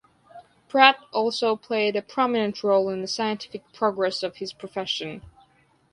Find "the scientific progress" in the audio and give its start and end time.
3.03-4.23